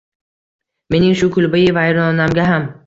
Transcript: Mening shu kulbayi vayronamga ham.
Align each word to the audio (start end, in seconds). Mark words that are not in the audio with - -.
Mening 0.95 1.13
shu 1.21 1.31
kulbayi 1.37 1.71
vayronamga 1.79 2.51
ham. 2.53 2.71